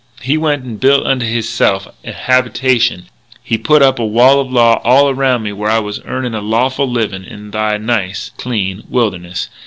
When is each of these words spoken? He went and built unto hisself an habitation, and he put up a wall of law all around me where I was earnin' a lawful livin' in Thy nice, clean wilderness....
He 0.23 0.35
went 0.35 0.63
and 0.63 0.79
built 0.79 1.05
unto 1.05 1.27
hisself 1.27 1.87
an 2.03 2.13
habitation, 2.13 3.01
and 3.01 3.09
he 3.43 3.55
put 3.59 3.83
up 3.83 3.99
a 3.99 4.03
wall 4.03 4.39
of 4.41 4.51
law 4.51 4.81
all 4.83 5.11
around 5.11 5.43
me 5.43 5.53
where 5.53 5.69
I 5.69 5.77
was 5.77 6.01
earnin' 6.05 6.33
a 6.33 6.41
lawful 6.41 6.89
livin' 6.89 7.23
in 7.23 7.51
Thy 7.51 7.77
nice, 7.77 8.31
clean 8.35 8.83
wilderness.... 8.89 9.47